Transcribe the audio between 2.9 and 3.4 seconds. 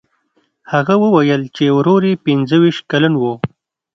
کلن و.